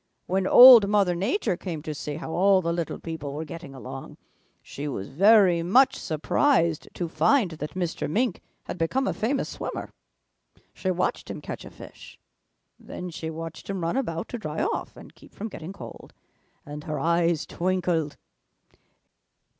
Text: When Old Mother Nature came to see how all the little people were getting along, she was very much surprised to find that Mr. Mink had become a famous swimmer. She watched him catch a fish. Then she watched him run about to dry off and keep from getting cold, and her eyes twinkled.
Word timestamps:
When 0.25 0.47
Old 0.47 0.89
Mother 0.89 1.13
Nature 1.13 1.55
came 1.55 1.83
to 1.83 1.93
see 1.93 2.15
how 2.15 2.31
all 2.31 2.63
the 2.63 2.73
little 2.73 2.97
people 2.99 3.33
were 3.33 3.45
getting 3.45 3.75
along, 3.75 4.17
she 4.63 4.87
was 4.87 5.09
very 5.09 5.61
much 5.61 5.95
surprised 5.95 6.89
to 6.95 7.07
find 7.07 7.51
that 7.51 7.75
Mr. 7.75 8.09
Mink 8.09 8.41
had 8.63 8.79
become 8.79 9.07
a 9.07 9.13
famous 9.13 9.47
swimmer. 9.47 9.91
She 10.73 10.89
watched 10.89 11.29
him 11.29 11.39
catch 11.39 11.65
a 11.65 11.69
fish. 11.69 12.17
Then 12.79 13.11
she 13.11 13.29
watched 13.29 13.69
him 13.69 13.81
run 13.81 13.95
about 13.95 14.27
to 14.29 14.39
dry 14.39 14.63
off 14.63 14.97
and 14.97 15.13
keep 15.13 15.35
from 15.35 15.49
getting 15.49 15.71
cold, 15.71 16.13
and 16.65 16.85
her 16.85 16.99
eyes 16.99 17.45
twinkled. 17.45 18.17